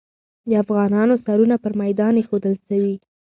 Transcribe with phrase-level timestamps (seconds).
[0.49, 2.95] د افغانانو سرونه پر میدان ایښودل سوي.